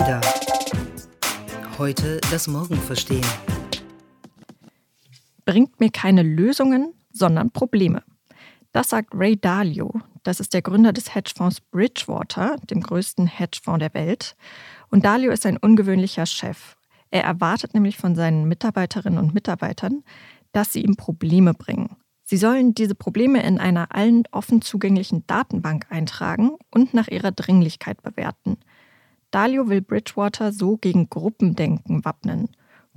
[0.00, 0.20] Ada.
[1.76, 3.26] Heute das Morgen verstehen.
[5.44, 8.04] Bringt mir keine Lösungen, sondern Probleme.
[8.70, 9.92] Das sagt Ray Dalio.
[10.22, 14.36] Das ist der Gründer des Hedgefonds Bridgewater, dem größten Hedgefonds der Welt.
[14.88, 16.76] Und Dalio ist ein ungewöhnlicher Chef.
[17.10, 20.04] Er erwartet nämlich von seinen Mitarbeiterinnen und Mitarbeitern,
[20.52, 21.96] dass sie ihm Probleme bringen.
[22.22, 28.00] Sie sollen diese Probleme in einer allen offen zugänglichen Datenbank eintragen und nach ihrer Dringlichkeit
[28.02, 28.58] bewerten.
[29.30, 32.48] Dalio will Bridgewater so gegen Gruppendenken wappnen.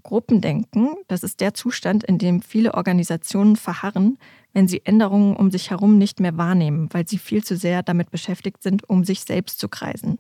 [0.04, 4.18] Gruppendenken, das ist der Zustand, in dem viele Organisationen verharren,
[4.54, 8.10] wenn sie Änderungen um sich herum nicht mehr wahrnehmen, weil sie viel zu sehr damit
[8.12, 10.18] beschäftigt sind, um sich selbst zu kreisen.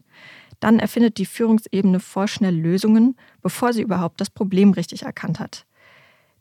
[0.59, 5.65] Dann erfindet die Führungsebene vorschnell Lösungen, bevor sie überhaupt das Problem richtig erkannt hat.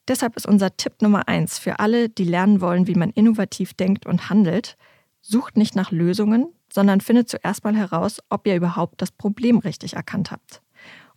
[0.06, 4.06] Deshalb ist unser Tipp Nummer eins für alle, die lernen wollen, wie man innovativ denkt
[4.06, 4.76] und handelt,
[5.20, 9.94] sucht nicht nach Lösungen, sondern findet zuerst mal heraus, ob ihr überhaupt das Problem richtig
[9.94, 10.62] erkannt habt.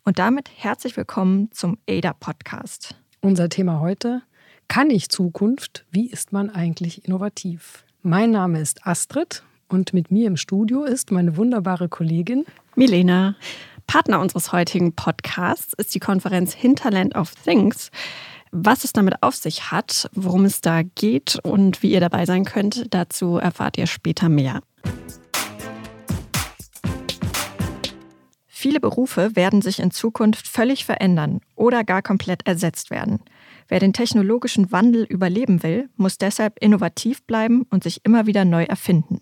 [0.04, 2.96] Und damit herzlich willkommen zum ADA Podcast.
[3.22, 4.22] Unser Thema heute,
[4.68, 5.86] kann ich Zukunft?
[5.92, 7.86] Wie ist man eigentlich innovativ?
[8.02, 12.46] Mein Name ist Astrid und mit mir im Studio ist meine wunderbare Kollegin
[12.76, 13.36] Milena.
[13.88, 17.92] Partner unseres heutigen Podcasts ist die Konferenz Hinterland of Things.
[18.52, 22.46] Was es damit auf sich hat, worum es da geht und wie ihr dabei sein
[22.46, 24.62] könnt, dazu erfahrt ihr später mehr.
[28.64, 33.20] Viele Berufe werden sich in Zukunft völlig verändern oder gar komplett ersetzt werden.
[33.68, 38.64] Wer den technologischen Wandel überleben will, muss deshalb innovativ bleiben und sich immer wieder neu
[38.64, 39.20] erfinden.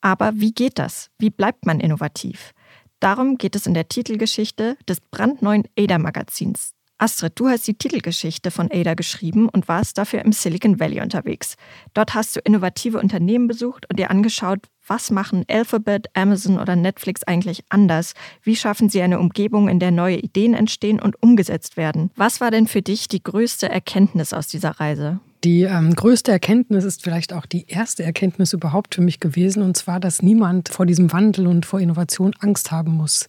[0.00, 1.10] Aber wie geht das?
[1.18, 2.52] Wie bleibt man innovativ?
[3.00, 6.74] Darum geht es in der Titelgeschichte des brandneuen ADA-Magazins.
[6.98, 11.56] Astrid, du hast die Titelgeschichte von ADA geschrieben und warst dafür im Silicon Valley unterwegs.
[11.94, 17.22] Dort hast du innovative Unternehmen besucht und dir angeschaut, was machen Alphabet, Amazon oder Netflix
[17.24, 18.14] eigentlich anders?
[18.42, 22.10] Wie schaffen sie eine Umgebung, in der neue Ideen entstehen und umgesetzt werden?
[22.16, 25.20] Was war denn für dich die größte Erkenntnis aus dieser Reise?
[25.44, 29.76] Die ähm, größte Erkenntnis ist vielleicht auch die erste Erkenntnis überhaupt für mich gewesen, und
[29.76, 33.26] zwar, dass niemand vor diesem Wandel und vor Innovation Angst haben muss.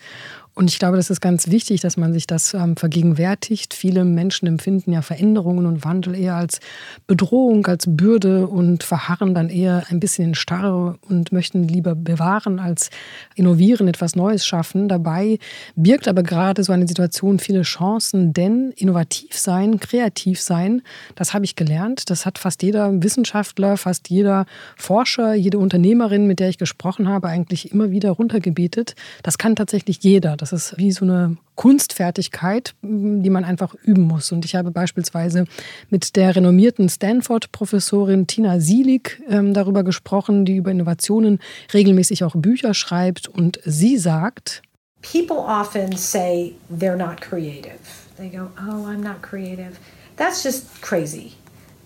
[0.56, 3.74] Und ich glaube, das ist ganz wichtig, dass man sich das ähm, vergegenwärtigt.
[3.74, 6.59] Viele Menschen empfinden ja Veränderungen und Wandel eher als
[7.08, 12.59] Bedrohung, als Bürde und verharren dann eher ein bisschen in Starre und möchten lieber bewahren
[12.59, 12.91] als
[13.34, 14.88] innovieren, etwas Neues schaffen.
[14.88, 15.40] Dabei
[15.75, 20.84] birgt aber gerade so eine Situation viele Chancen, denn innovativ sein, kreativ sein,
[21.16, 22.12] das habe ich gelernt.
[22.12, 24.46] Das hat fast jeder Wissenschaftler, fast jeder
[24.78, 28.94] Forscher, jede Unternehmerin, mit der ich gesprochen habe, eigentlich immer wieder runtergebetet.
[29.24, 30.38] Das kann tatsächlich jeder.
[30.44, 34.34] Das ist wie so eine Kunstfertigkeit, die man einfach üben muss.
[34.34, 35.46] Und ich habe beispielsweise
[35.90, 41.40] mit der renommierten Stanford-Professorin Tina Sielig ähm, darüber gesprochen, die über Innovationen
[41.74, 43.30] regelmäßig auch Bücher schreibt.
[43.30, 44.64] Und sie sagt,
[45.02, 47.80] People often say they're not creative.
[48.18, 49.80] They go, oh, I'm not creative.
[50.18, 51.36] That's just crazy.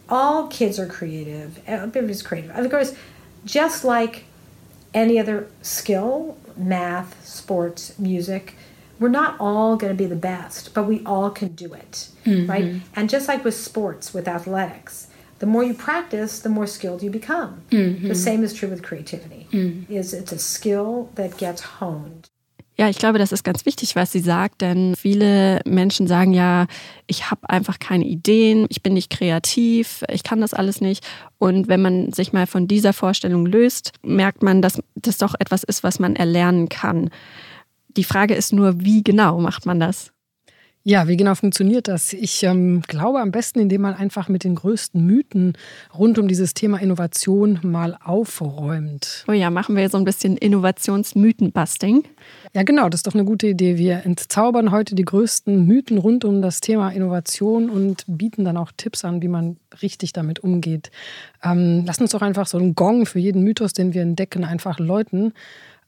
[0.09, 1.59] All kids are creative.
[1.67, 2.57] Everybody's creative.
[2.57, 2.95] Of course,
[3.45, 4.23] just like
[4.93, 8.55] any other skill, math, sports, music,
[8.99, 12.49] we're not all going to be the best, but we all can do it, mm-hmm.
[12.49, 12.81] right?
[12.95, 15.07] And just like with sports, with athletics,
[15.39, 17.61] the more you practice, the more skilled you become.
[17.69, 18.07] Mm-hmm.
[18.07, 19.47] The same is true with creativity.
[19.51, 19.93] Mm-hmm.
[19.93, 22.29] Is it's a skill that gets honed.
[22.79, 26.67] Ja, ich glaube, das ist ganz wichtig, was sie sagt, denn viele Menschen sagen ja,
[27.07, 31.03] ich habe einfach keine Ideen, ich bin nicht kreativ, ich kann das alles nicht.
[31.39, 35.63] Und wenn man sich mal von dieser Vorstellung löst, merkt man, dass das doch etwas
[35.63, 37.09] ist, was man erlernen kann.
[37.89, 40.11] Die Frage ist nur, wie genau macht man das?
[40.89, 42.13] Ja, wie genau funktioniert das?
[42.13, 45.57] Ich ähm, glaube am besten, indem man einfach mit den größten Mythen
[45.93, 49.25] rund um dieses Thema Innovation mal aufräumt.
[49.27, 52.05] Oh ja, machen wir so ein bisschen Innovationsmythenbusting.
[52.53, 53.77] Ja, genau, das ist doch eine gute Idee.
[53.77, 58.71] Wir entzaubern heute die größten Mythen rund um das Thema Innovation und bieten dann auch
[58.77, 60.89] Tipps an, wie man richtig damit umgeht.
[61.43, 64.79] Ähm, lass uns doch einfach so einen Gong für jeden Mythos, den wir entdecken, einfach
[64.79, 65.33] läuten.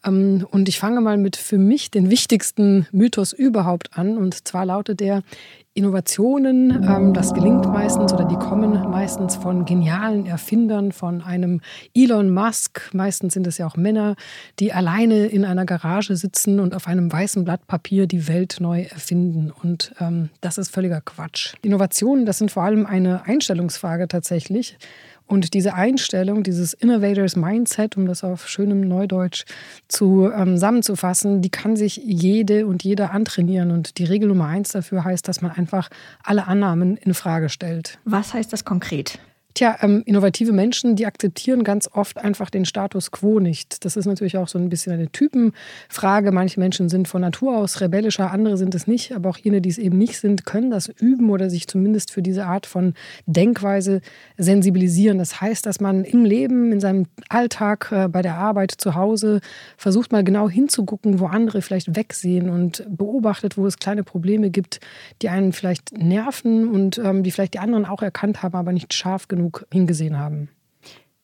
[0.06, 4.18] Ähm, und ich fange mal mit für mich den wichtigsten Mythos überhaupt an.
[4.18, 5.24] Und zwar lautet der,
[5.80, 11.62] Innovationen, ähm, das gelingt meistens oder die kommen meistens von genialen Erfindern, von einem
[11.94, 12.90] Elon Musk.
[12.94, 14.16] Meistens sind es ja auch Männer,
[14.60, 18.82] die alleine in einer Garage sitzen und auf einem weißen Blatt Papier die Welt neu
[18.82, 19.54] erfinden.
[19.64, 21.54] Und ähm, das ist völliger Quatsch.
[21.62, 24.78] Innovationen, das sind vor allem eine Einstellungsfrage tatsächlich.
[25.30, 29.46] Und diese Einstellung, dieses Innovators Mindset, um das auf schönem Neudeutsch
[30.02, 33.70] ähm, zusammenzufassen, die kann sich jede und jeder antrainieren.
[33.70, 35.90] Und die Regel Nummer eins dafür heißt, dass man einfach
[36.24, 38.00] alle Annahmen in Frage stellt.
[38.06, 39.20] Was heißt das konkret?
[39.56, 43.84] Tja, ähm, innovative Menschen, die akzeptieren ganz oft einfach den Status quo nicht.
[43.84, 46.32] Das ist natürlich auch so ein bisschen eine Typenfrage.
[46.32, 49.12] Manche Menschen sind von Natur aus rebellischer, andere sind es nicht.
[49.16, 52.22] Aber auch jene, die es eben nicht sind, können das üben oder sich zumindest für
[52.22, 52.94] diese Art von
[53.26, 54.02] Denkweise
[54.38, 55.18] sensibilisieren.
[55.18, 59.42] Das heißt, dass man im Leben, in seinem Alltag, äh, bei der Arbeit, zu Hause
[59.78, 64.80] versucht mal genau hinzugucken, wo andere vielleicht wegsehen und beobachtet, wo es kleine Probleme gibt,
[65.24, 68.94] die einen vielleicht nerven und ähm, die vielleicht die anderen auch erkannt haben, aber nicht
[68.94, 70.50] scharf genug genug hingesehen haben.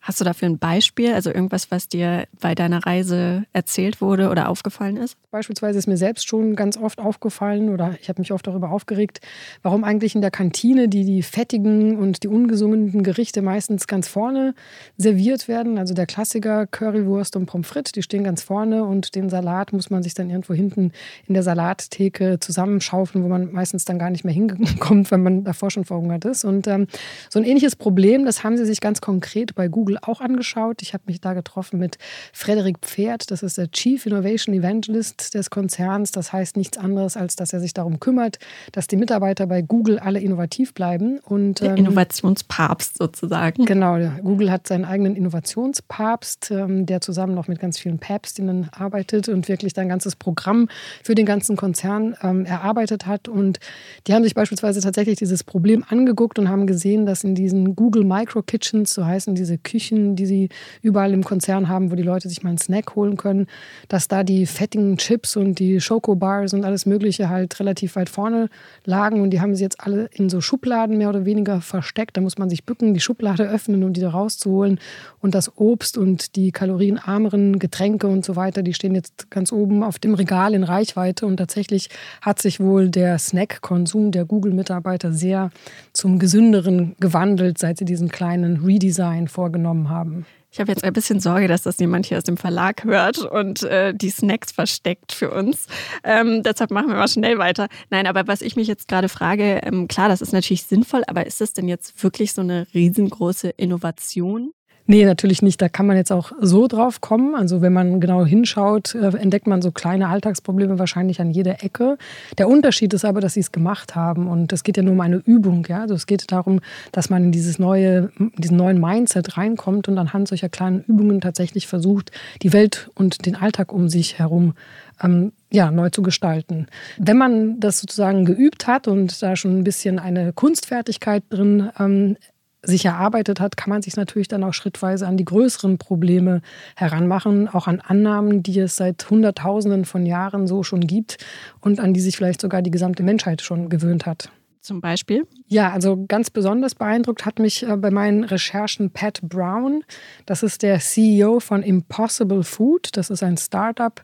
[0.06, 4.50] Hast du dafür ein Beispiel, also irgendwas, was dir bei deiner Reise erzählt wurde oder
[4.50, 5.18] aufgefallen ist?
[5.32, 9.20] Beispielsweise ist mir selbst schon ganz oft aufgefallen oder ich habe mich oft darüber aufgeregt,
[9.64, 14.54] warum eigentlich in der Kantine die, die fettigen und die ungesungenen Gerichte meistens ganz vorne
[14.96, 15.80] serviert werden.
[15.80, 19.90] Also der Klassiker Currywurst und Pommes frites, die stehen ganz vorne und den Salat muss
[19.90, 20.92] man sich dann irgendwo hinten
[21.28, 25.72] in der Salattheke zusammenschaufeln, wo man meistens dann gar nicht mehr hinkommt, wenn man davor
[25.72, 26.46] schon verhungert ist.
[26.46, 26.86] Und ähm,
[27.32, 30.82] so ein ähnliches Problem, das haben sie sich ganz konkret bei Google Auch angeschaut.
[30.82, 31.98] Ich habe mich da getroffen mit
[32.34, 36.12] Frederik Pferd, das ist der Chief Innovation Evangelist des Konzerns.
[36.12, 38.40] Das heißt nichts anderes, als dass er sich darum kümmert,
[38.72, 41.20] dass die Mitarbeiter bei Google alle innovativ bleiben.
[41.20, 43.66] Und, der ähm, Innovationspapst sozusagen.
[43.66, 49.30] Genau, Google hat seinen eigenen Innovationspapst, ähm, der zusammen noch mit ganz vielen Päpstinnen arbeitet
[49.30, 50.70] und wirklich ein ganzes Programm
[51.04, 53.28] für den ganzen Konzern ähm, erarbeitet hat.
[53.28, 53.60] Und
[54.08, 58.04] die haben sich beispielsweise tatsächlich dieses Problem angeguckt und haben gesehen, dass in diesen Google
[58.04, 60.50] Micro Kitchens, so heißen diese Küchen, Küchen, die sie
[60.82, 63.48] überall im Konzern haben, wo die Leute sich mal einen Snack holen können,
[63.88, 68.50] dass da die fettigen Chips und die Schokobars und alles Mögliche halt relativ weit vorne
[68.84, 72.18] lagen und die haben sie jetzt alle in so Schubladen mehr oder weniger versteckt.
[72.18, 74.80] Da muss man sich bücken, die Schublade öffnen, um die da rauszuholen
[75.22, 79.84] und das Obst und die kalorienarmeren Getränke und so weiter, die stehen jetzt ganz oben
[79.84, 81.90] auf dem Regal in Reichweite und tatsächlich
[82.22, 85.52] hat sich wohl der Snackkonsum der Google-Mitarbeiter sehr
[85.94, 90.26] zum gesünderen gewandelt, seit sie diesen kleinen Redesign vorgenommen genommen haben.
[90.52, 93.64] Ich habe jetzt ein bisschen Sorge, dass das jemand hier aus dem Verlag hört und
[93.64, 95.68] äh, die Snacks versteckt für uns.
[96.04, 97.68] Ähm, deshalb machen wir mal schnell weiter.
[97.90, 101.26] Nein, aber was ich mich jetzt gerade frage, ähm, klar, das ist natürlich sinnvoll, aber
[101.26, 104.52] ist das denn jetzt wirklich so eine riesengroße Innovation?
[104.88, 105.62] Nee, natürlich nicht.
[105.62, 107.34] Da kann man jetzt auch so drauf kommen.
[107.34, 111.98] Also wenn man genau hinschaut, äh, entdeckt man so kleine Alltagsprobleme wahrscheinlich an jeder Ecke.
[112.38, 114.28] Der Unterschied ist aber, dass sie es gemacht haben.
[114.28, 115.66] Und es geht ja nur um eine Übung.
[115.68, 115.82] Ja?
[115.82, 116.60] Also es geht darum,
[116.92, 121.66] dass man in dieses neue, diesen neuen Mindset reinkommt und anhand solcher kleinen Übungen tatsächlich
[121.66, 122.12] versucht,
[122.44, 124.54] die Welt und den Alltag um sich herum
[125.02, 126.68] ähm, ja, neu zu gestalten.
[126.98, 132.18] Wenn man das sozusagen geübt hat und da schon ein bisschen eine Kunstfertigkeit drin ähm,
[132.66, 136.42] sich erarbeitet hat, kann man sich natürlich dann auch schrittweise an die größeren Probleme
[136.76, 141.18] heranmachen, auch an Annahmen, die es seit Hunderttausenden von Jahren so schon gibt
[141.62, 144.30] und an die sich vielleicht sogar die gesamte Menschheit schon gewöhnt hat.
[144.66, 145.28] Zum Beispiel?
[145.48, 149.84] Ja, also ganz besonders beeindruckt hat mich äh, bei meinen Recherchen Pat Brown.
[150.26, 152.98] Das ist der CEO von Impossible Food.
[152.98, 154.02] Das ist ein Startup,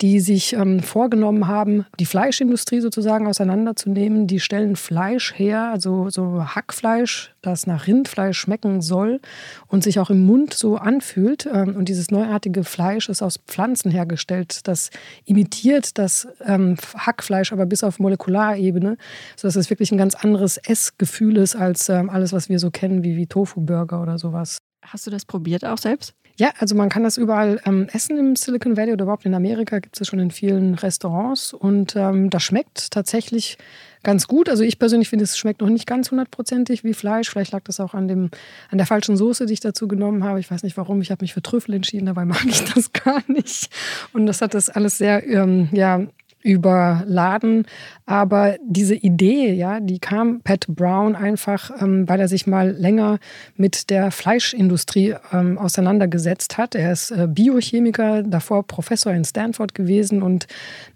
[0.00, 4.26] die sich ähm, vorgenommen haben, die Fleischindustrie sozusagen auseinanderzunehmen.
[4.26, 9.20] Die stellen Fleisch her, also so Hackfleisch, das nach Rindfleisch schmecken soll
[9.66, 11.46] und sich auch im Mund so anfühlt.
[11.46, 14.66] Ähm, und dieses neuartige Fleisch ist aus Pflanzen hergestellt.
[14.66, 14.90] Das
[15.24, 18.96] imitiert das ähm, Hackfleisch, aber bis auf Molekularebene,
[19.36, 23.04] sodass es wirklich ein ganz anderes Essgefühl ist als ähm, alles, was wir so kennen,
[23.04, 24.58] wie, wie Tofu-Burger oder sowas.
[24.82, 26.14] Hast du das probiert auch selbst?
[26.38, 29.80] Ja, also man kann das überall ähm, essen im Silicon Valley oder überhaupt in Amerika
[29.80, 33.58] gibt es schon in vielen Restaurants und ähm, das schmeckt tatsächlich
[34.04, 34.48] ganz gut.
[34.48, 37.28] Also ich persönlich finde, es schmeckt noch nicht ganz hundertprozentig wie Fleisch.
[37.28, 38.30] Vielleicht lag das auch an, dem,
[38.70, 40.38] an der falschen Soße, die ich dazu genommen habe.
[40.38, 41.00] Ich weiß nicht warum.
[41.00, 43.68] Ich habe mich für Trüffel entschieden, dabei mag ich das gar nicht.
[44.12, 46.06] Und das hat das alles sehr ähm, ja,
[46.48, 47.66] überladen.
[48.06, 53.18] Aber diese Idee, ja, die kam Pat Brown einfach, ähm, weil er sich mal länger
[53.56, 56.74] mit der Fleischindustrie ähm, auseinandergesetzt hat.
[56.74, 60.46] Er ist äh, Biochemiker, davor Professor in Stanford gewesen und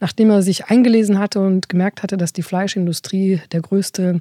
[0.00, 4.20] nachdem er sich eingelesen hatte und gemerkt hatte, dass die Fleischindustrie der größte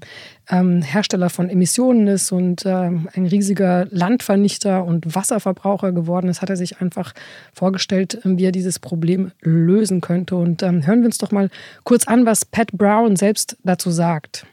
[0.51, 6.49] ähm, Hersteller von Emissionen ist und ähm, ein riesiger Landvernichter und Wasserverbraucher geworden ist, hat
[6.49, 7.13] er sich einfach
[7.53, 10.35] vorgestellt, wie er dieses Problem lösen könnte.
[10.35, 11.49] Und ähm, hören wir uns doch mal
[11.83, 14.45] kurz an, was Pat Brown selbst dazu sagt.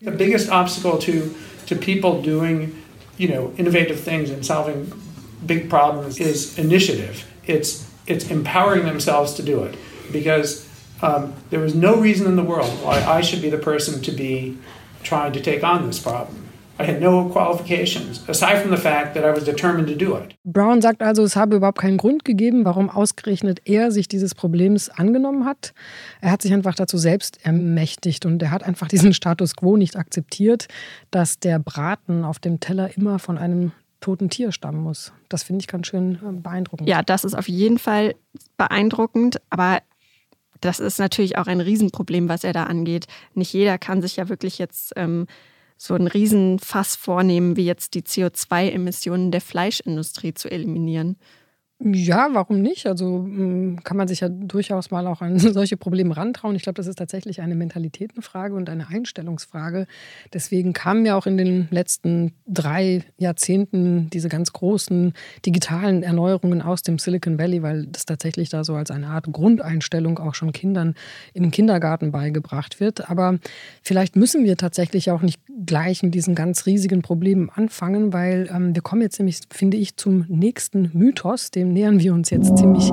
[0.00, 1.34] The biggest obstacle to,
[1.66, 2.72] to people doing,
[3.18, 4.90] you know, innovative things and solving
[5.46, 7.24] big problems is initiative.
[7.46, 9.76] It's, it's empowering themselves to do it
[10.10, 10.66] because
[11.02, 14.10] um, there is no reason in the world why I should be the person to
[14.10, 14.56] be
[15.04, 16.44] trying to take on this problem.
[16.76, 20.34] I had no qualifications, aside from the fact that I was determined to do it.
[20.44, 24.88] Brown sagt also, es habe überhaupt keinen Grund gegeben, warum ausgerechnet er sich dieses Problems
[24.88, 25.72] angenommen hat.
[26.20, 29.94] Er hat sich einfach dazu selbst ermächtigt und er hat einfach diesen Status quo nicht
[29.94, 30.66] akzeptiert,
[31.12, 33.70] dass der Braten auf dem Teller immer von einem
[34.00, 35.12] toten Tier stammen muss.
[35.28, 36.88] Das finde ich ganz schön äh, beeindruckend.
[36.88, 38.16] Ja, das ist auf jeden Fall
[38.56, 39.78] beeindruckend, aber
[40.64, 43.06] das ist natürlich auch ein Riesenproblem, was er da angeht.
[43.34, 45.26] Nicht jeder kann sich ja wirklich jetzt ähm,
[45.76, 51.16] so ein Riesenfass vornehmen, wie jetzt die CO2-Emissionen der Fleischindustrie zu eliminieren.
[51.86, 52.86] Ja, warum nicht?
[52.86, 56.56] Also mm, kann man sich ja durchaus mal auch an solche Probleme rantrauen.
[56.56, 59.86] Ich glaube, das ist tatsächlich eine Mentalitätenfrage und eine Einstellungsfrage.
[60.32, 65.12] Deswegen kamen ja auch in den letzten drei Jahrzehnten diese ganz großen
[65.44, 70.18] digitalen Erneuerungen aus dem Silicon Valley, weil das tatsächlich da so als eine Art Grundeinstellung
[70.18, 70.94] auch schon Kindern
[71.34, 73.10] im Kindergarten beigebracht wird.
[73.10, 73.38] Aber
[73.82, 78.74] vielleicht müssen wir tatsächlich auch nicht gleich mit diesen ganz riesigen Problemen anfangen, weil ähm,
[78.74, 82.86] wir kommen jetzt nämlich, finde ich, zum nächsten Mythos, dem nähern wir uns jetzt ziemlich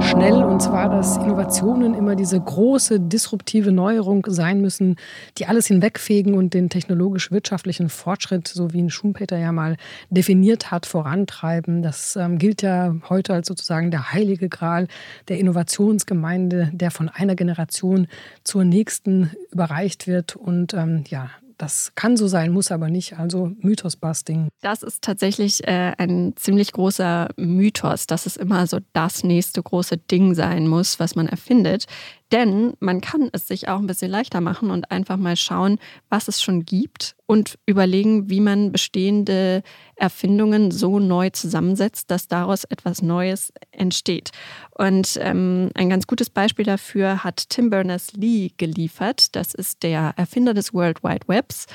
[0.00, 0.42] schnell.
[0.42, 4.96] Und zwar, dass Innovationen immer diese große disruptive Neuerung sein müssen,
[5.38, 9.76] die alles hinwegfegen und den technologisch-wirtschaftlichen Fortschritt, so wie ihn Schumpeter ja mal
[10.10, 11.82] definiert hat, vorantreiben.
[11.82, 14.88] Das ähm, gilt ja heute als sozusagen der heilige Gral
[15.28, 18.08] der Innovationsgemeinde, der von einer Generation
[18.42, 20.34] zur nächsten überreicht wird.
[20.34, 23.18] Und ähm, ja, das kann so sein, muss aber nicht.
[23.18, 24.48] Also Mythos-Busting.
[24.60, 29.98] Das ist tatsächlich äh, ein ziemlich großer Mythos, dass es immer so das nächste große
[29.98, 31.86] Ding sein muss, was man erfindet.
[32.30, 36.28] Denn man kann es sich auch ein bisschen leichter machen und einfach mal schauen, was
[36.28, 39.62] es schon gibt und überlegen, wie man bestehende
[39.98, 44.30] Erfindungen so neu zusammensetzt, dass daraus etwas Neues entsteht.
[44.70, 49.34] Und ähm, ein ganz gutes Beispiel dafür hat Tim Berners-Lee geliefert.
[49.36, 51.66] Das ist der Erfinder des World Wide Webs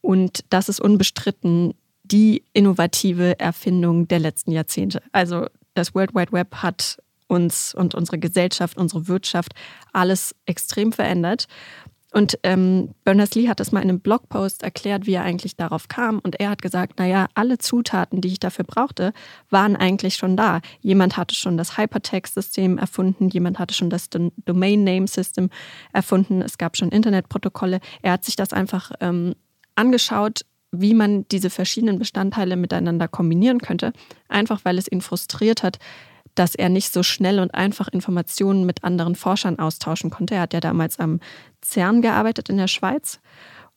[0.00, 5.02] und das ist unbestritten die innovative Erfindung der letzten Jahrzehnte.
[5.12, 6.98] Also das World Wide Web hat
[7.28, 9.54] uns und unsere Gesellschaft, unsere Wirtschaft,
[9.92, 11.46] alles extrem verändert.
[12.12, 16.18] Und ähm, Berners-Lee hat das mal in einem Blogpost erklärt, wie er eigentlich darauf kam.
[16.18, 19.14] Und er hat gesagt, naja, alle Zutaten, die ich dafür brauchte,
[19.48, 20.60] waren eigentlich schon da.
[20.80, 25.48] Jemand hatte schon das Hypertext-System erfunden, jemand hatte schon das Domain-Name-System
[25.94, 27.80] erfunden, es gab schon Internetprotokolle.
[28.02, 29.34] Er hat sich das einfach ähm,
[29.74, 33.92] angeschaut, wie man diese verschiedenen Bestandteile miteinander kombinieren könnte,
[34.28, 35.78] einfach weil es ihn frustriert hat,
[36.34, 40.34] dass er nicht so schnell und einfach Informationen mit anderen Forschern austauschen konnte.
[40.34, 41.20] Er hat ja damals am
[41.62, 43.20] CERN gearbeitet in der Schweiz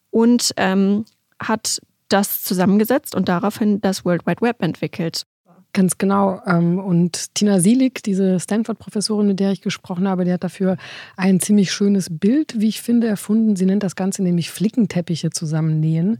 [0.10, 1.06] und ähm,
[1.40, 5.26] hat das zusammengesetzt und daraufhin das World Wide Web entwickelt.
[5.76, 6.42] Ganz genau.
[6.48, 10.78] Ähm, und Tina Sielig, diese Stanford-Professorin, mit der ich gesprochen habe, die hat dafür
[11.18, 13.58] ein ziemlich schönes Bild, wie ich finde, erfunden.
[13.58, 16.20] Sie nennt das Ganze nämlich Flickenteppiche zusammennähen.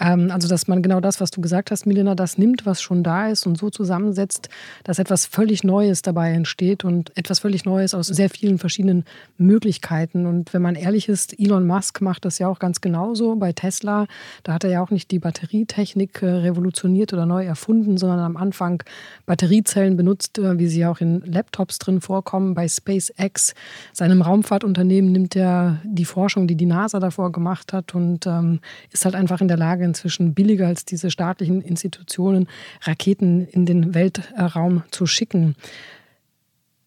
[0.00, 3.02] Ähm, also, dass man genau das, was du gesagt hast, Milena, das nimmt, was schon
[3.02, 4.48] da ist und so zusammensetzt,
[4.84, 9.04] dass etwas völlig Neues dabei entsteht und etwas völlig Neues aus sehr vielen verschiedenen
[9.36, 10.24] Möglichkeiten.
[10.24, 14.06] Und wenn man ehrlich ist, Elon Musk macht das ja auch ganz genauso bei Tesla.
[14.44, 18.38] Da hat er ja auch nicht die Batterietechnik äh, revolutioniert oder neu erfunden, sondern am
[18.38, 18.82] Anfang
[19.26, 22.54] Batteriezellen benutzt, wie sie auch in Laptops drin vorkommen.
[22.54, 23.54] Bei SpaceX,
[23.92, 28.60] seinem Raumfahrtunternehmen, nimmt er die Forschung, die die NASA davor gemacht hat und ähm,
[28.90, 32.48] ist halt einfach in der Lage, inzwischen billiger als diese staatlichen Institutionen
[32.82, 35.56] Raketen in den Weltraum zu schicken.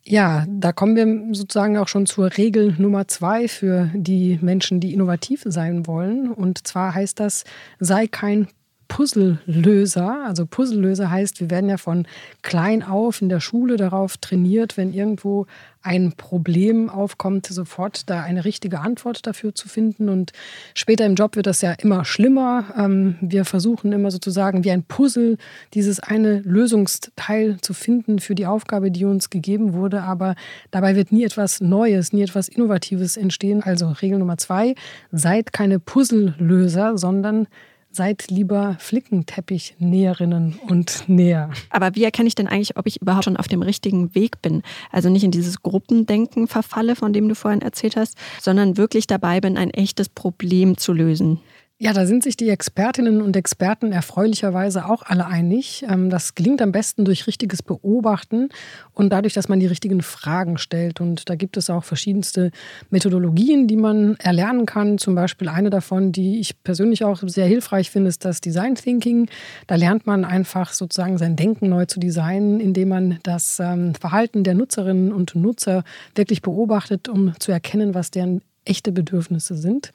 [0.09, 4.93] Ja, da kommen wir sozusagen auch schon zur Regel Nummer zwei für die Menschen, die
[4.93, 6.31] innovativ sein wollen.
[6.31, 7.43] Und zwar heißt das,
[7.79, 8.47] sei kein
[8.97, 10.25] Puzzlelöser.
[10.25, 12.07] Also Puzzlelöser heißt, wir werden ja von
[12.41, 15.45] klein auf in der Schule darauf trainiert, wenn irgendwo
[15.83, 20.09] ein Problem aufkommt, sofort da eine richtige Antwort dafür zu finden.
[20.09, 20.31] Und
[20.73, 22.73] später im Job wird das ja immer schlimmer.
[22.75, 25.37] Ähm, wir versuchen immer sozusagen wie ein Puzzle
[25.75, 30.01] dieses eine Lösungsteil zu finden für die Aufgabe, die uns gegeben wurde.
[30.01, 30.33] Aber
[30.71, 33.61] dabei wird nie etwas Neues, nie etwas Innovatives entstehen.
[33.61, 34.73] Also Regel Nummer zwei,
[35.11, 37.45] seid keine Puzzlelöser, sondern
[37.97, 41.49] seid lieber Flickenteppich-Näherinnen und Näher.
[41.71, 44.61] Aber wie erkenne ich denn eigentlich, ob ich überhaupt schon auf dem richtigen Weg bin?
[44.91, 49.41] Also nicht in dieses Gruppendenken verfalle, von dem du vorhin erzählt hast, sondern wirklich dabei
[49.41, 51.41] bin, ein echtes Problem zu lösen.
[51.79, 55.85] Ja, da sind sich die Expertinnen und Experten erfreulicherweise auch alle einig.
[55.87, 58.49] Ähm, das gelingt am besten durch richtiges Beobachten
[58.93, 60.99] und dadurch, dass man die richtigen Fragen stellt.
[61.01, 62.49] Und da gibt es auch verschiedenste
[62.89, 64.97] Methodologien, die man erlernen kann.
[64.97, 69.29] Zum Beispiel eine davon, die ich persönlich auch sehr hilfreich finde, ist das Design Thinking.
[69.67, 74.43] Da lernt man einfach sozusagen sein Denken neu zu designen, indem man das ähm, Verhalten
[74.43, 75.83] der Nutzerinnen und Nutzer
[76.15, 79.91] wirklich beobachtet, um zu erkennen, was deren echte Bedürfnisse sind.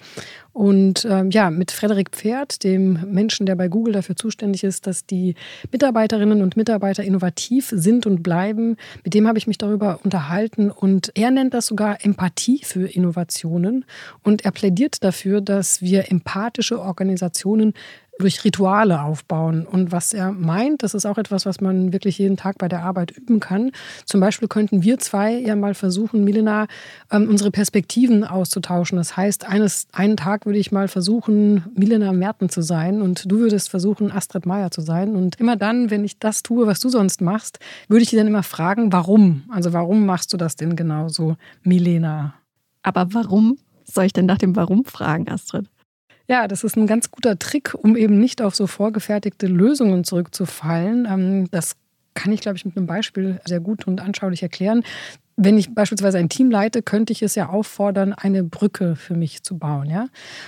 [0.53, 5.07] Und ähm, ja, mit Frederik Pferd, dem Menschen, der bei Google dafür zuständig ist, dass
[5.07, 5.35] die
[5.71, 10.71] Mitarbeiterinnen und Mitarbeiter innovativ sind und bleiben, mit dem habe ich mich darüber unterhalten.
[10.71, 13.85] Und er nennt das sogar Empathie für Innovationen.
[14.23, 17.75] Und er plädiert dafür, dass wir empathische Organisationen
[18.23, 19.67] durch Rituale aufbauen.
[19.67, 22.83] Und was er meint, das ist auch etwas, was man wirklich jeden Tag bei der
[22.83, 23.73] Arbeit üben kann.
[24.07, 26.67] Zum Beispiel könnten wir zwei ja mal versuchen, Milena,
[27.11, 28.97] ähm, unsere Perspektiven auszutauschen.
[28.97, 33.39] Das heißt, eines, einen Tag würde ich mal versuchen, Milena Merten zu sein und du
[33.39, 35.15] würdest versuchen, Astrid Meyer zu sein.
[35.15, 38.29] Und immer dann, wenn ich das tue, was du sonst machst, würde ich dir dann
[38.29, 39.43] immer fragen, warum?
[39.51, 42.35] Also warum machst du das denn genauso, Milena?
[42.83, 45.67] Aber warum soll ich denn nach dem Warum fragen, Astrid?
[46.33, 51.07] Ja, das ist ein ganz guter Trick, um eben nicht auf so vorgefertigte Lösungen zurückzufallen.
[51.07, 51.77] Ähm, das
[52.15, 54.83] kann ich, glaube ich, mit einem Beispiel sehr gut und anschaulich erklären.
[55.37, 59.43] Wenn ich beispielsweise ein Team leite, könnte ich es ja auffordern, eine Brücke für mich
[59.43, 59.91] zu bauen.
[59.91, 60.07] Ja?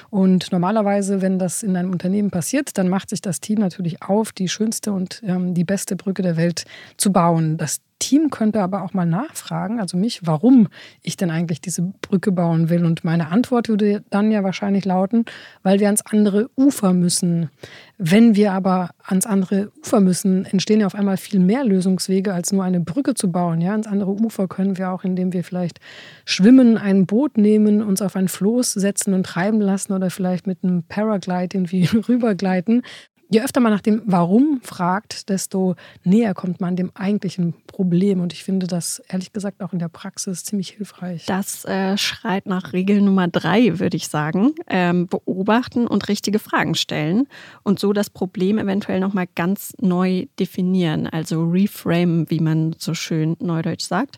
[0.08, 4.32] Und normalerweise, wenn das in einem Unternehmen passiert, dann macht sich das Team natürlich auf,
[4.32, 6.64] die schönste und ähm, die beste Brücke der Welt
[6.96, 7.58] zu bauen.
[7.58, 10.68] Das Team könnte aber auch mal nachfragen, also mich, warum
[11.00, 12.84] ich denn eigentlich diese Brücke bauen will.
[12.84, 15.24] Und meine Antwort würde dann ja wahrscheinlich lauten,
[15.62, 17.48] weil wir ans andere Ufer müssen.
[17.96, 22.52] Wenn wir aber ans andere Ufer müssen, entstehen ja auf einmal viel mehr Lösungswege, als
[22.52, 23.62] nur eine Brücke zu bauen.
[23.62, 25.80] Ja, ans andere Ufer können wir auch, indem wir vielleicht
[26.26, 30.62] schwimmen, ein Boot nehmen, uns auf ein Floß setzen und treiben lassen oder vielleicht mit
[30.62, 32.82] einem Paraglide irgendwie rübergleiten.
[33.30, 38.20] Je öfter man nach dem Warum fragt, desto näher kommt man dem eigentlichen Problem.
[38.20, 41.24] Und ich finde das ehrlich gesagt auch in der Praxis ziemlich hilfreich.
[41.26, 44.54] Das äh, schreit nach Regel Nummer drei, würde ich sagen.
[44.68, 47.26] Ähm, beobachten und richtige Fragen stellen
[47.62, 53.36] und so das Problem eventuell nochmal ganz neu definieren, also reframe, wie man so schön
[53.40, 54.16] neudeutsch sagt.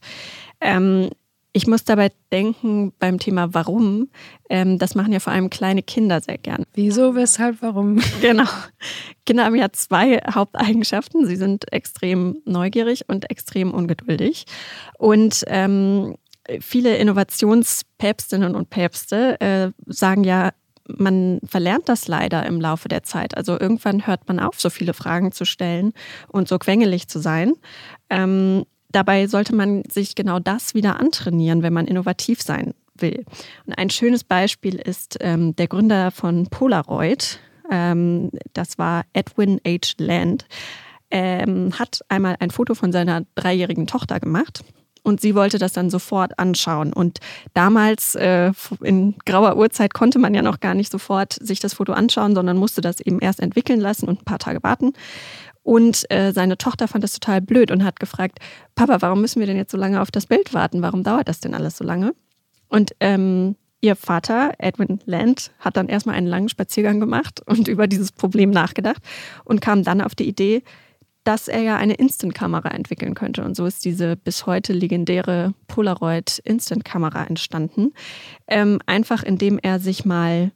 [0.60, 1.10] Ähm,
[1.56, 4.10] ich muss dabei denken beim Thema Warum,
[4.50, 6.64] ähm, das machen ja vor allem kleine Kinder sehr gern.
[6.74, 7.98] Wieso, weshalb, warum?
[8.20, 8.44] Genau.
[9.24, 11.26] Kinder haben ja zwei Haupteigenschaften.
[11.26, 14.44] Sie sind extrem neugierig und extrem ungeduldig.
[14.98, 16.16] Und ähm,
[16.60, 20.50] viele Innovationspäpstinnen und Päpste äh, sagen ja,
[20.86, 23.34] man verlernt das leider im Laufe der Zeit.
[23.34, 25.94] Also irgendwann hört man auf, so viele Fragen zu stellen
[26.28, 27.54] und so quengelig zu sein.
[28.10, 28.66] Ähm,
[28.96, 33.26] Dabei sollte man sich genau das wieder antrainieren, wenn man innovativ sein will.
[33.66, 37.38] Und ein schönes Beispiel ist ähm, der Gründer von Polaroid,
[37.70, 39.92] ähm, das war Edwin H.
[39.98, 40.46] Land,
[41.10, 44.64] ähm, hat einmal ein Foto von seiner dreijährigen Tochter gemacht.
[45.06, 46.92] Und sie wollte das dann sofort anschauen.
[46.92, 47.20] Und
[47.54, 48.50] damals äh,
[48.82, 52.56] in grauer Uhrzeit konnte man ja noch gar nicht sofort sich das Foto anschauen, sondern
[52.56, 54.94] musste das eben erst entwickeln lassen und ein paar Tage warten.
[55.62, 58.40] Und äh, seine Tochter fand das total blöd und hat gefragt,
[58.74, 60.82] Papa, warum müssen wir denn jetzt so lange auf das Bild warten?
[60.82, 62.12] Warum dauert das denn alles so lange?
[62.68, 67.86] Und ähm, ihr Vater, Edwin Land, hat dann erstmal einen langen Spaziergang gemacht und über
[67.86, 69.02] dieses Problem nachgedacht
[69.44, 70.64] und kam dann auf die Idee,
[71.26, 73.44] dass er ja eine Instant-Kamera entwickeln könnte.
[73.44, 77.92] Und so ist diese bis heute legendäre Polaroid Instant-Kamera entstanden.
[78.46, 80.52] Ähm, einfach indem er sich mal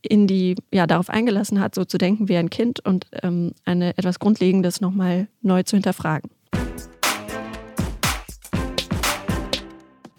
[0.00, 3.98] in die, ja, darauf eingelassen hat, so zu denken wie ein Kind und ähm, eine
[3.98, 6.30] etwas Grundlegendes nochmal neu zu hinterfragen.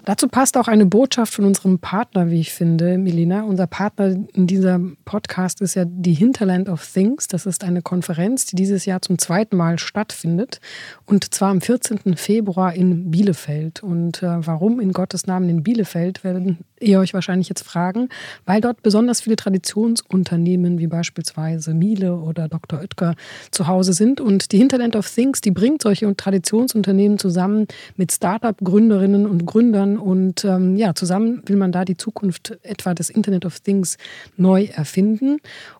[0.05, 3.41] Dazu passt auch eine Botschaft von unserem Partner, wie ich finde, Melina.
[3.41, 7.27] Unser Partner in dieser Podcast ist ja die Hinterland of Things.
[7.27, 10.61] Das ist eine Konferenz, die dieses Jahr zum zweiten Mal stattfindet.
[11.05, 12.15] Und zwar am 14.
[12.17, 13.81] Februar in Bielefeld.
[13.81, 18.09] Und äh, warum in Gottes Namen in Bielefeld, werden ihr euch wahrscheinlich jetzt fragen,
[18.45, 22.79] weil dort besonders viele Traditionsunternehmen wie beispielsweise Miele oder Dr.
[22.79, 23.15] Oetker
[23.51, 24.21] zu Hause sind.
[24.21, 29.94] Und die Hinterland of Things, die bringt solche Traditionsunternehmen zusammen mit Startup-Gründerinnen und Gründern.
[29.97, 33.97] Und ähm, ja, zusammen will man da die Zukunft etwa des Internet of Things
[34.37, 35.37] neu erfinden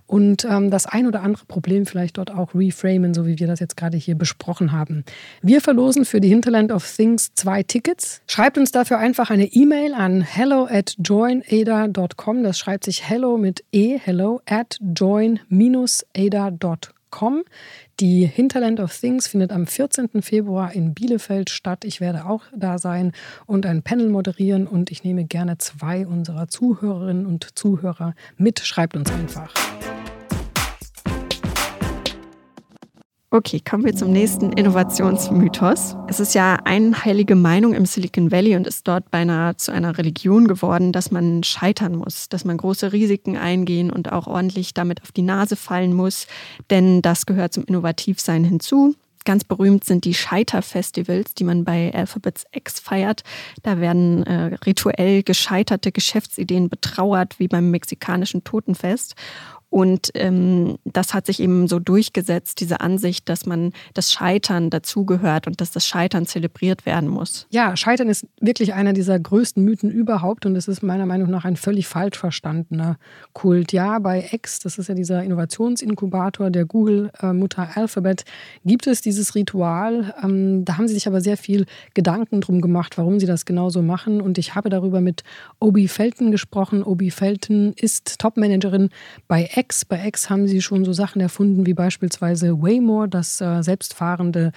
[0.07, 3.59] und ähm, das ein oder andere Problem vielleicht dort auch reframen, so wie wir das
[3.59, 5.03] jetzt gerade hier besprochen haben.
[5.41, 8.21] Wir verlosen für die Hinterland of Things zwei Tickets.
[8.27, 12.43] Schreibt uns dafür einfach eine E-Mail an hello at joinada.com.
[12.43, 15.45] Das schreibt sich hello mit e, hello at join-ada.com.
[18.01, 20.21] Die Hinterland of Things findet am 14.
[20.21, 21.85] Februar in Bielefeld statt.
[21.85, 23.13] Ich werde auch da sein
[23.45, 28.59] und ein Panel moderieren und ich nehme gerne zwei unserer Zuhörerinnen und Zuhörer mit.
[28.59, 29.53] Schreibt uns einfach.
[33.35, 35.97] Okay, kommen wir zum nächsten Innovationsmythos.
[36.07, 40.47] Es ist ja einheilige Meinung im Silicon Valley und ist dort beinahe zu einer Religion
[40.47, 45.11] geworden, dass man scheitern muss, dass man große Risiken eingehen und auch ordentlich damit auf
[45.11, 46.27] die Nase fallen muss,
[46.69, 48.95] denn das gehört zum Innovativsein hinzu.
[49.25, 53.23] Ganz berühmt sind die Scheiterfestivals, die man bei Alphabets X feiert.
[53.63, 59.15] Da werden äh, rituell gescheiterte Geschäftsideen betrauert, wie beim mexikanischen Totenfest.
[59.75, 65.47] Und ähm, das hat sich eben so durchgesetzt, diese Ansicht, dass man das Scheitern dazugehört
[65.47, 67.45] und dass das Scheitern zelebriert werden muss.
[67.49, 71.43] Ja, Scheitern ist wirklich einer dieser größten Mythen überhaupt und es ist meiner Meinung nach
[71.43, 72.97] ein völlig falsch verstandener
[73.33, 73.73] Kult.
[73.73, 78.23] Ja, bei X, das ist ja dieser Innovationsinkubator der Google-Mutter äh, Alphabet,
[78.63, 80.13] gibt es dieses Ritual.
[80.23, 83.81] Ähm, da haben sie sich aber sehr viel Gedanken drum gemacht, warum sie das genauso
[83.81, 84.21] machen.
[84.21, 85.25] Und ich habe darüber mit
[85.59, 86.81] Obi Felton gesprochen.
[86.81, 88.87] Obi Felton ist Topmanagerin
[89.27, 89.85] bei X X.
[89.85, 94.51] Bei X haben sie schon so Sachen erfunden wie beispielsweise Waymore, das äh, selbstfahrende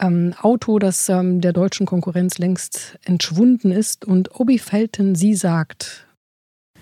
[0.00, 4.04] ähm, Auto, das ähm, der deutschen Konkurrenz längst entschwunden ist.
[4.04, 6.06] Und Obi Felton, sie sagt,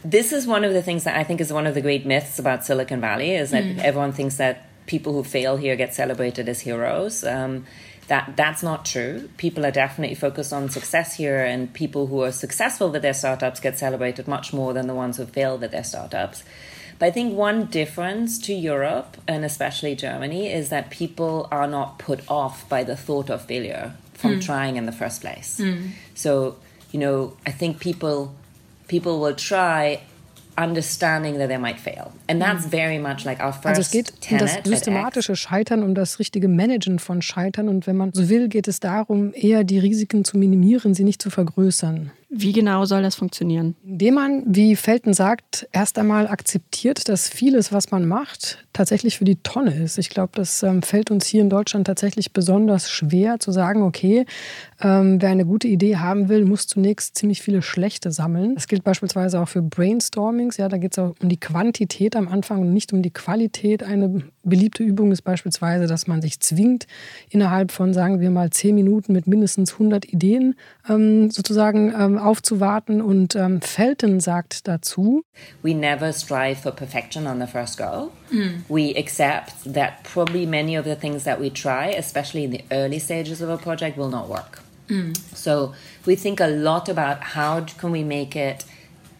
[0.08, 2.40] This is one of the things that I think is one of the great myths
[2.40, 3.78] about Silicon Valley is that mm.
[3.78, 4.56] everyone thinks that
[4.86, 7.22] people who fail here get celebrated as heroes.
[7.22, 7.64] Um,
[8.08, 9.28] that that's not true.
[9.36, 13.60] People are definitely focused on success here, and people who are successful with their startups
[13.60, 16.42] get celebrated much more than the ones who fail with their startups.
[17.02, 21.98] But I think one difference to Europe and especially Germany is that people are not
[21.98, 24.40] put off by the thought of failure from mm.
[24.40, 25.58] trying in the first place.
[25.58, 25.90] Mm.
[26.14, 26.54] So,
[26.92, 28.32] you know, I think people
[28.86, 30.02] people will try
[30.56, 32.12] understanding that they might fail.
[32.28, 35.96] And that's very much like our first Also es geht um das systematische Scheitern, um
[35.96, 39.80] das richtige Managen von Scheitern und wenn man so will, geht es darum, eher die
[39.80, 42.12] Risiken zu minimieren, sie nicht zu vergrößern.
[42.34, 43.76] Wie genau soll das funktionieren?
[43.84, 49.26] Indem man, wie Felten sagt, erst einmal akzeptiert, dass vieles, was man macht, tatsächlich für
[49.26, 49.98] die Tonne ist.
[49.98, 54.24] Ich glaube, das ähm, fällt uns hier in Deutschland tatsächlich besonders schwer zu sagen, okay,
[54.82, 58.56] ähm, wer eine gute Idee haben will, muss zunächst ziemlich viele schlechte sammeln.
[58.56, 60.56] Das gilt beispielsweise auch für Brainstormings.
[60.56, 63.84] Ja, da geht es auch um die Quantität am Anfang und nicht um die Qualität.
[63.84, 66.88] Eine beliebte Übung ist beispielsweise, dass man sich zwingt,
[67.30, 70.56] innerhalb von, sagen wir mal, zehn Minuten mit mindestens 100 Ideen
[70.88, 73.00] ähm, sozusagen ähm, aufzuwarten.
[73.00, 75.22] Und ähm, Felton sagt dazu:
[75.62, 78.10] We never strive for perfection on the first go.
[78.32, 78.64] Mm.
[78.68, 82.98] We accept that probably many of the things that we try, especially in the early
[82.98, 84.58] stages of a project, will not work.
[84.92, 85.16] Mm.
[85.36, 85.74] So
[86.06, 88.64] we think a lot about how can we make it.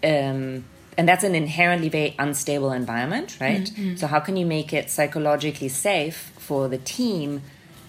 [0.05, 0.65] Um,
[0.99, 3.63] and that's an inherently very unstable environment, right?
[3.63, 3.97] Mm-hmm.
[3.97, 7.41] So, how can you make it psychologically safe for the team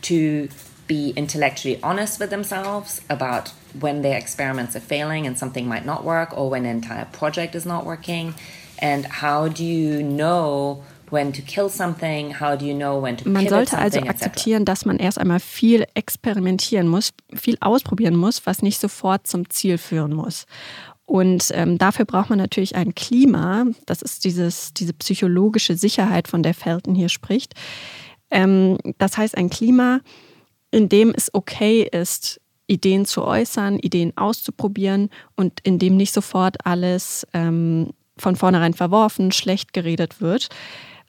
[0.03, 0.47] to
[0.87, 6.03] be intellectually honest with themselves about when their experiments are failing and something might not
[6.03, 8.35] work or when an entire project is not working
[8.79, 10.83] and how do you know
[11.13, 14.85] when to kill something how do you know when to man sollte also akzeptieren dass
[14.85, 20.13] man erst einmal viel experimentieren muss viel ausprobieren muss was nicht sofort zum Ziel führen
[20.13, 20.45] muss.
[21.05, 23.65] Und ähm, dafür braucht man natürlich ein Klima.
[23.85, 27.55] Das ist dieses diese psychologische Sicherheit von der Felten hier spricht.
[28.31, 29.99] Ähm, das heißt ein Klima
[30.73, 36.65] in dem es okay ist, Ideen zu äußern, Ideen auszuprobieren und in dem nicht sofort
[36.65, 40.49] alles ähm, von vornherein verworfen, schlecht geredet wird,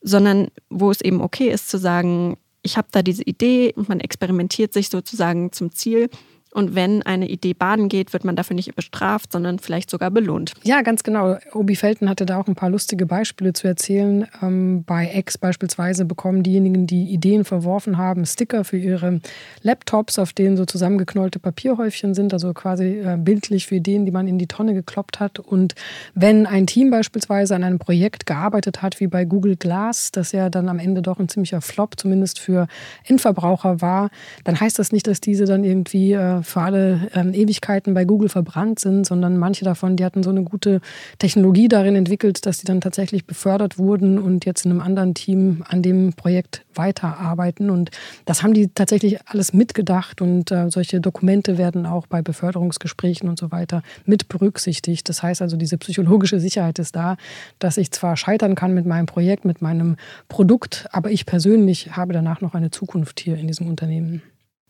[0.04, 4.00] sondern wo es eben okay ist zu sagen, ich habe da diese Idee und man
[4.00, 6.08] experimentiert sich sozusagen zum Ziel
[6.54, 10.52] Und wenn eine Idee baden geht, wird man dafür nicht bestraft, sondern vielleicht sogar belohnt.
[10.62, 11.36] Ja, ganz genau.
[11.52, 14.28] Obi Felten hatte da auch ein paar lustige Beispiele zu erzählen.
[14.40, 19.20] Ähm, bei X beispielsweise bekommen diejenigen, die Ideen verworfen haben, Sticker für ihre
[19.62, 24.28] Laptops, auf denen so zusammengeknollte Papierhäufchen sind, also quasi äh, bildlich für Ideen, die man
[24.28, 25.40] in die Tonne gekloppt hat.
[25.40, 25.74] Und
[26.14, 30.50] wenn ein Team beispielsweise an einem Projekt gearbeitet hat, wie bei Google Glass, das ja
[30.50, 32.68] dann am Ende doch ein ziemlicher Flop zumindest für
[33.02, 34.10] Endverbraucher war,
[34.44, 38.28] dann heißt das nicht, dass diese dann irgendwie äh, für alle ähm, Ewigkeiten bei Google
[38.28, 40.80] verbrannt sind, sondern manche davon, die hatten so eine gute
[41.18, 45.64] Technologie darin entwickelt, dass die dann tatsächlich befördert wurden und jetzt in einem anderen Team
[45.68, 47.70] an dem Projekt weiterarbeiten.
[47.70, 47.90] Und
[48.24, 53.38] das haben die tatsächlich alles mitgedacht und äh, solche Dokumente werden auch bei Beförderungsgesprächen und
[53.38, 55.08] so weiter mit berücksichtigt.
[55.08, 57.16] Das heißt also, diese psychologische Sicherheit ist da,
[57.58, 59.96] dass ich zwar scheitern kann mit meinem Projekt, mit meinem
[60.28, 64.22] Produkt, aber ich persönlich habe danach noch eine Zukunft hier in diesem Unternehmen.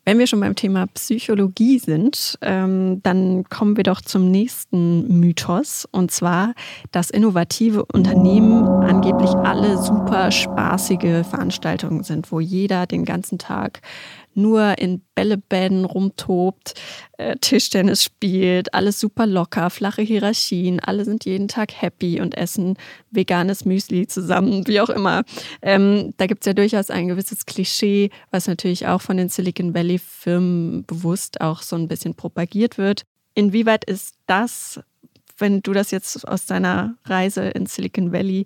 [0.06, 5.88] Wenn wir schon beim Thema Psychologie sind, ähm, dann kommen wir doch zum nächsten Mythos.
[5.90, 6.52] Und zwar,
[6.92, 13.80] dass innovative Unternehmen angeblich alle super spaßige Veranstaltungen sind, wo jeder den ganzen Tag
[14.36, 16.74] nur in Bällebäden rumtobt,
[17.18, 22.76] äh, Tischtennis spielt, alles super locker, flache Hierarchien, alle sind jeden Tag happy und essen
[23.10, 25.24] veganes Müsli zusammen, wie auch immer.
[25.62, 29.74] Ähm, da gibt es ja durchaus ein gewisses Klischee, was natürlich auch von den Silicon
[29.74, 33.02] Valley Firmen bewusst auch so ein bisschen propagiert wird.
[33.34, 34.80] Inwieweit ist das,
[35.38, 38.44] wenn du das jetzt aus deiner Reise in Silicon Valley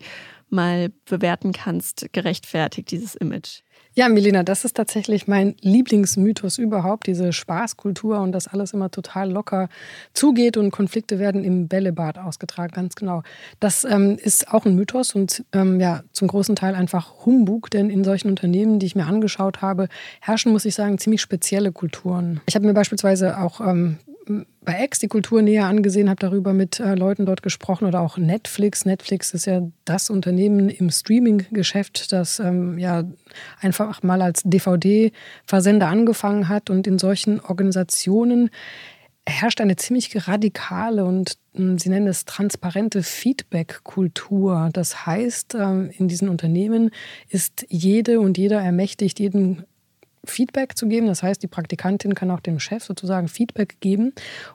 [0.51, 3.61] mal bewerten kannst, gerechtfertigt dieses Image?
[3.99, 9.29] Ja, Melina, das ist tatsächlich mein Lieblingsmythos überhaupt, diese Spaßkultur und dass alles immer total
[9.29, 9.69] locker
[10.15, 13.25] zugeht und Konflikte werden im Bällebad ausgetragen, ganz genau.
[13.59, 17.91] Das ähm, ist auch ein Mythos und ähm, ja, zum großen Teil einfach Humbug, denn
[17.91, 19.89] in solchen Unternehmen, die ich mir angeschaut habe,
[20.21, 22.41] herrschen, muss ich sagen, ziemlich spezielle Kulturen.
[22.47, 23.99] Ich habe mir beispielsweise auch ähm,
[24.63, 28.19] bei X die Kultur näher angesehen, habe darüber mit äh, Leuten dort gesprochen oder auch
[28.19, 28.85] Netflix.
[28.85, 33.05] Netflix ist ja das Unternehmen im Streaming-Geschäft, das ähm, ja
[33.61, 38.51] einfach mal als DVD-Versender angefangen hat und in solchen Organisationen
[39.29, 44.71] herrscht eine ziemlich radikale und hm, Sie nennen es transparente Feedback-Kultur.
[44.73, 46.91] Das heißt, ähm, in diesen Unternehmen
[47.29, 49.65] ist jede und jeder ermächtigt, jeden
[50.25, 51.07] Feedback zu geben.
[51.07, 54.13] Das heißt, die Praktikantin kann auch dem Chef sozusagen Feedback geben.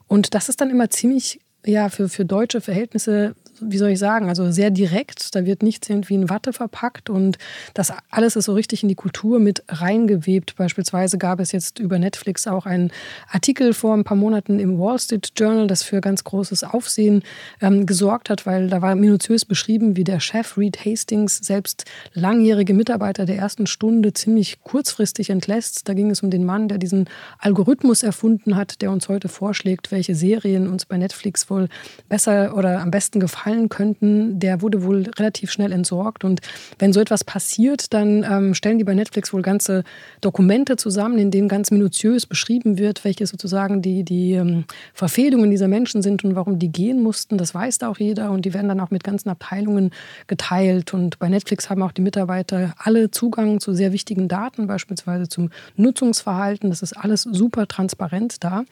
[0.08, 4.30] Und das ist dann immer ziemlich ja, für, für deutsche Verhältnisse wie soll ich sagen,
[4.30, 5.36] also sehr direkt.
[5.36, 7.38] Da wird nichts irgendwie in Watte verpackt und
[7.74, 10.56] das alles ist so richtig in die Kultur mit reingewebt.
[10.56, 12.92] Beispielsweise gab es jetzt über Netflix auch einen
[13.30, 17.24] Artikel vor ein paar Monaten im Wall Street Journal, das für ganz großes Aufsehen
[17.62, 22.74] ähm, gesorgt hat, weil da war minutiös beschrieben, wie der Chef Reed Hastings selbst langjährige
[22.74, 25.88] Mitarbeiter der ersten Stunde ziemlich kurzfristig entlässt.
[25.88, 29.92] Da ging es um den Mann, der diesen Algorithmus erfunden hat, der uns heute vorschlägt,
[29.92, 31.70] welche Serien uns bei Netflix wohl
[32.10, 36.24] besser oder am besten gefallen fallen könnten, der wurde wohl relativ schnell entsorgt.
[36.24, 36.42] Und
[36.80, 39.84] wenn so etwas passiert, dann ähm, stellen die bei Netflix wohl ganze
[40.22, 45.68] Dokumente zusammen, in denen ganz minutiös beschrieben wird, welche sozusagen die, die ähm, Verfehlungen dieser
[45.68, 47.38] Menschen sind und warum die gehen mussten.
[47.38, 49.92] Das weiß da auch jeder und die werden dann auch mit ganzen Abteilungen
[50.28, 50.94] geteilt.
[50.94, 55.50] Und bei Netflix haben auch die Mitarbeiter alle Zugang zu sehr wichtigen Daten, beispielsweise zum
[55.76, 56.70] Nutzungsverhalten.
[56.70, 58.64] Das ist alles super transparent da.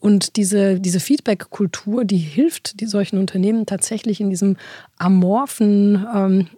[0.00, 4.56] Und diese, diese Feedback-Kultur, die hilft die solchen Unternehmen tatsächlich in diesem
[4.98, 6.48] amorphen ähm,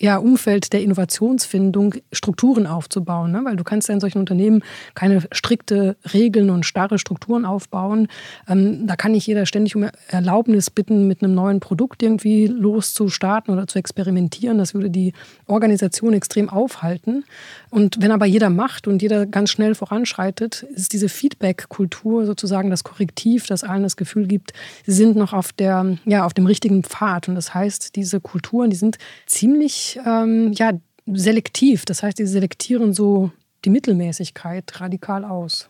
[0.00, 3.32] ja, Umfeld der Innovationsfindung Strukturen aufzubauen.
[3.32, 3.42] Ne?
[3.44, 4.62] Weil du kannst ja in solchen Unternehmen
[4.94, 8.08] keine strikte Regeln und starre Strukturen aufbauen.
[8.48, 13.52] Ähm, da kann nicht jeder ständig um Erlaubnis bitten, mit einem neuen Produkt irgendwie loszustarten
[13.52, 14.56] oder zu experimentieren.
[14.56, 15.12] Das würde die
[15.46, 17.24] Organisation extrem aufhalten.
[17.68, 22.84] Und wenn aber jeder macht und jeder ganz schnell voranschreitet, ist diese Feedback-Kultur sozusagen das
[22.84, 24.54] Korrektiv, das allen das Gefühl gibt,
[24.86, 27.28] sie sind noch auf, der, ja, auf dem richtigen Pfad.
[27.28, 30.72] Und das heißt, diese Kulturen, die sind ziemlich ähm, ja,
[31.06, 31.84] selektiv.
[31.84, 33.30] Das heißt, die selektieren so
[33.64, 35.68] die Mittelmäßigkeit radikal aus.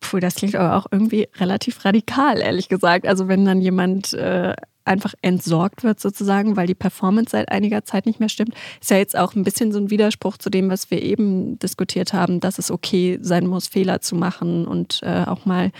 [0.00, 3.06] Puh, das klingt aber auch irgendwie relativ radikal, ehrlich gesagt.
[3.06, 4.54] Also wenn dann jemand äh,
[4.84, 8.96] einfach entsorgt wird sozusagen, weil die Performance seit einiger Zeit nicht mehr stimmt, ist ja
[8.96, 12.58] jetzt auch ein bisschen so ein Widerspruch zu dem, was wir eben diskutiert haben, dass
[12.58, 15.70] es okay sein muss, Fehler zu machen und äh, auch mal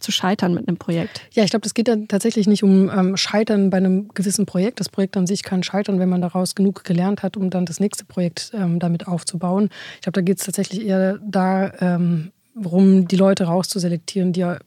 [0.00, 1.20] zu scheitern mit einem Projekt?
[1.32, 4.80] Ja, ich glaube, das geht dann tatsächlich nicht um ähm, Scheitern bei einem gewissen Projekt.
[4.80, 7.80] Das Projekt an sich kann scheitern, wenn man daraus genug gelernt hat, um dann das
[7.80, 9.70] nächste Projekt ähm, damit aufzubauen.
[9.96, 14.58] Ich glaube, da geht es tatsächlich eher darum, ähm, die Leute rauszuselektieren, die ja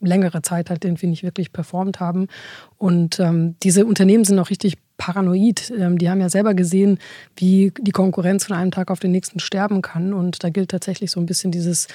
[0.00, 2.28] längere Zeit halt irgendwie nicht wirklich performt haben.
[2.78, 5.72] Und ähm, diese Unternehmen sind auch richtig paranoid.
[5.76, 6.98] Ähm, die haben ja selber gesehen,
[7.36, 10.12] wie die Konkurrenz von einem Tag auf den nächsten sterben kann.
[10.12, 11.88] Und da gilt tatsächlich so ein bisschen dieses,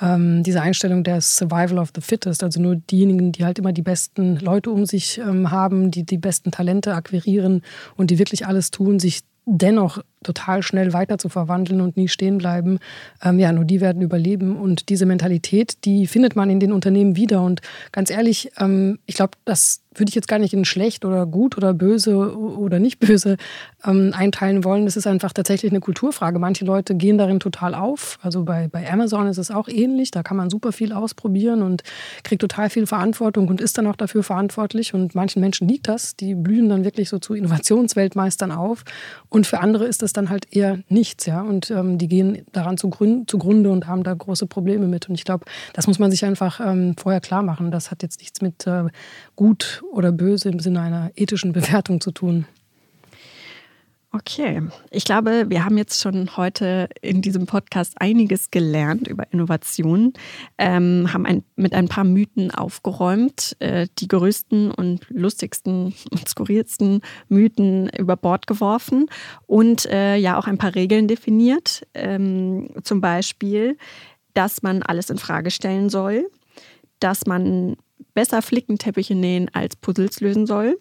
[0.00, 2.42] ähm, diese Einstellung der Survival of the Fittest.
[2.42, 6.18] Also nur diejenigen, die halt immer die besten Leute um sich ähm, haben, die die
[6.18, 7.62] besten Talente akquirieren
[7.96, 12.38] und die wirklich alles tun, sich dennoch total schnell weiter zu verwandeln und nie stehen
[12.38, 12.78] bleiben,
[13.22, 14.56] ähm, ja, nur die werden überleben.
[14.56, 17.42] Und diese Mentalität, die findet man in den Unternehmen wieder.
[17.42, 21.26] Und ganz ehrlich, ähm, ich glaube, das würde ich jetzt gar nicht in schlecht oder
[21.26, 23.36] gut oder böse oder nicht böse
[23.84, 24.84] ähm, einteilen wollen.
[24.84, 26.38] Das ist einfach tatsächlich eine Kulturfrage.
[26.38, 28.18] Manche Leute gehen darin total auf.
[28.22, 30.10] Also bei, bei Amazon ist es auch ähnlich.
[30.10, 31.82] Da kann man super viel ausprobieren und
[32.22, 34.94] kriegt total viel Verantwortung und ist dann auch dafür verantwortlich.
[34.94, 36.16] Und manchen Menschen liegt das.
[36.16, 38.84] Die blühen dann wirklich so zu Innovationsweltmeistern auf.
[39.28, 41.26] Und für andere ist das dann halt eher nichts.
[41.26, 41.42] Ja?
[41.42, 45.08] Und ähm, die gehen daran zugrunde und haben da große Probleme mit.
[45.08, 47.70] Und ich glaube, das muss man sich einfach ähm, vorher klar machen.
[47.70, 48.84] Das hat jetzt nichts mit äh,
[49.36, 52.46] gut oder böse im Sinne einer ethischen Bewertung zu tun.
[54.10, 60.14] Okay, ich glaube, wir haben jetzt schon heute in diesem Podcast einiges gelernt über Innovation,
[60.56, 67.02] ähm, haben ein, mit ein paar Mythen aufgeräumt, äh, die größten und lustigsten und skurrilsten
[67.28, 69.10] Mythen über Bord geworfen
[69.46, 71.86] und äh, ja auch ein paar Regeln definiert.
[71.92, 73.76] Ähm, zum Beispiel,
[74.32, 76.30] dass man alles in Frage stellen soll,
[76.98, 77.76] dass man
[78.18, 80.76] besser Flickenteppiche nähen als Puzzles lösen soll,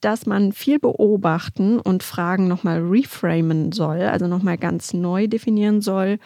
[0.00, 6.20] dass man viel beobachten und Fragen nochmal reframen soll, also nochmal ganz neu definieren soll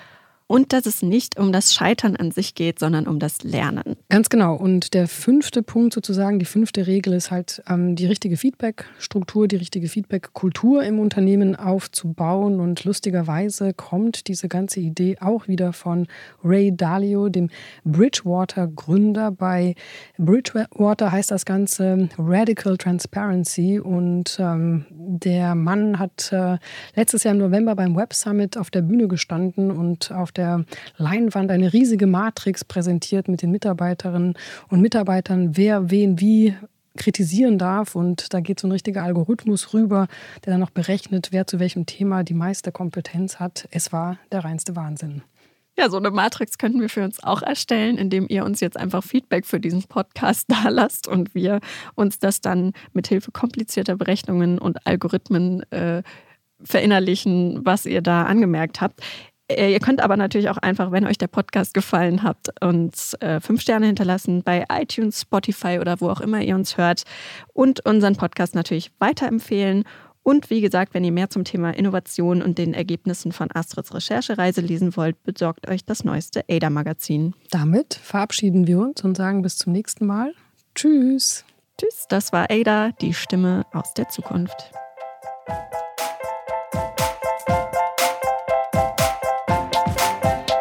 [0.46, 3.96] und dass es nicht um das Scheitern an sich geht, sondern um das Lernen.
[4.10, 4.54] Ganz genau.
[4.54, 9.56] Und der fünfte Punkt sozusagen, die fünfte Regel ist halt ähm, die richtige Feedback-Struktur, die
[9.56, 12.60] richtige Feedback-Kultur im Unternehmen aufzubauen.
[12.60, 16.06] Und lustigerweise kommt diese ganze Idee auch wieder von
[16.44, 17.48] Ray Dalio, dem
[17.84, 19.30] Bridgewater-Gründer.
[19.30, 19.74] Bei
[20.18, 23.80] Bridgewater heißt das Ganze Radical Transparency.
[23.80, 26.58] Und ähm, der Mann hat äh,
[26.94, 30.64] letztes Jahr im November beim Web Summit auf der Bühne gestanden und auf der der
[30.96, 34.34] Leinwand eine riesige Matrix präsentiert mit den Mitarbeiterinnen
[34.68, 36.54] und Mitarbeitern, wer wen wie
[36.96, 37.94] kritisieren darf.
[37.94, 40.08] Und da geht so ein richtiger Algorithmus rüber,
[40.44, 43.68] der dann noch berechnet, wer zu welchem Thema die meiste Kompetenz hat.
[43.70, 45.22] Es war der reinste Wahnsinn.
[45.78, 49.02] Ja, so eine Matrix könnten wir für uns auch erstellen, indem ihr uns jetzt einfach
[49.02, 51.60] Feedback für diesen Podcast da lasst und wir
[51.94, 56.02] uns das dann mit Hilfe komplizierter Berechnungen und Algorithmen äh,
[56.64, 59.00] verinnerlichen, was ihr da angemerkt habt.
[59.56, 63.40] Äh, ihr könnt aber natürlich auch einfach, wenn euch der Podcast gefallen hat, uns äh,
[63.40, 67.02] fünf Sterne hinterlassen bei iTunes, Spotify oder wo auch immer ihr uns hört
[67.52, 69.84] und unseren Podcast natürlich weiterempfehlen.
[70.24, 74.60] Und wie gesagt, wenn ihr mehr zum Thema Innovation und den Ergebnissen von Astrids Recherchereise
[74.60, 77.34] lesen wollt, besorgt euch das neueste ADA-Magazin.
[77.50, 80.32] Damit verabschieden wir uns und sagen bis zum nächsten Mal.
[80.74, 81.44] Tschüss.
[81.78, 84.70] Tschüss, das war ADA, die Stimme aus der Zukunft.